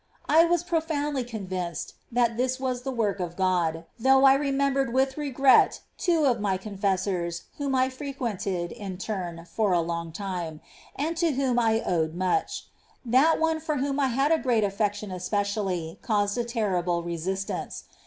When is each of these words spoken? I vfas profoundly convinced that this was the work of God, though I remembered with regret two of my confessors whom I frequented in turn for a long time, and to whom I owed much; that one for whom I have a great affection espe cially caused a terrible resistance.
I 0.27 0.45
vfas 0.45 0.65
profoundly 0.65 1.23
convinced 1.23 1.93
that 2.11 2.35
this 2.35 2.59
was 2.59 2.81
the 2.81 2.89
work 2.89 3.19
of 3.19 3.35
God, 3.35 3.85
though 3.99 4.25
I 4.25 4.33
remembered 4.33 4.91
with 4.91 5.15
regret 5.15 5.81
two 5.95 6.25
of 6.25 6.39
my 6.39 6.57
confessors 6.57 7.43
whom 7.59 7.75
I 7.75 7.87
frequented 7.89 8.71
in 8.71 8.97
turn 8.97 9.45
for 9.45 9.73
a 9.73 9.79
long 9.79 10.11
time, 10.11 10.59
and 10.95 11.15
to 11.17 11.33
whom 11.33 11.59
I 11.59 11.83
owed 11.85 12.15
much; 12.15 12.65
that 13.05 13.39
one 13.39 13.59
for 13.59 13.77
whom 13.77 13.99
I 13.99 14.07
have 14.07 14.31
a 14.31 14.39
great 14.39 14.63
affection 14.63 15.11
espe 15.11 15.41
cially 15.41 16.01
caused 16.01 16.35
a 16.35 16.43
terrible 16.45 17.03
resistance. 17.03 17.83